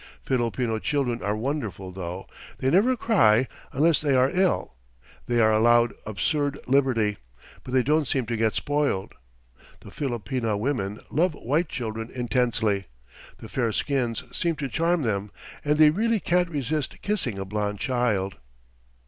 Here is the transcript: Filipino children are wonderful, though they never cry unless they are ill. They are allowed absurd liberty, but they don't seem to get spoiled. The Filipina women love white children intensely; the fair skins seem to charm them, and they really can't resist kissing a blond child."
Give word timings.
Filipino 0.25 0.79
children 0.79 1.21
are 1.21 1.35
wonderful, 1.37 1.91
though 1.91 2.25
they 2.57 2.71
never 2.71 2.97
cry 2.97 3.47
unless 3.71 4.01
they 4.01 4.15
are 4.15 4.31
ill. 4.31 4.73
They 5.27 5.39
are 5.39 5.53
allowed 5.53 5.93
absurd 6.07 6.57
liberty, 6.65 7.17
but 7.63 7.75
they 7.75 7.83
don't 7.83 8.07
seem 8.07 8.25
to 8.25 8.35
get 8.35 8.55
spoiled. 8.55 9.13
The 9.81 9.91
Filipina 9.91 10.57
women 10.57 11.01
love 11.11 11.35
white 11.35 11.69
children 11.69 12.09
intensely; 12.09 12.87
the 13.37 13.47
fair 13.47 13.71
skins 13.71 14.23
seem 14.35 14.55
to 14.55 14.69
charm 14.69 15.03
them, 15.03 15.29
and 15.63 15.77
they 15.77 15.91
really 15.91 16.19
can't 16.19 16.49
resist 16.49 16.99
kissing 17.03 17.37
a 17.37 17.45
blond 17.45 17.77
child." 17.77 18.37